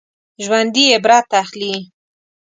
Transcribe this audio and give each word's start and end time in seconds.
ژوندي 0.43 0.83
عبرت 0.95 1.29
اخلي 1.41 1.73